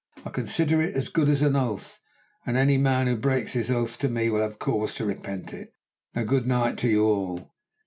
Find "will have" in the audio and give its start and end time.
4.31-4.57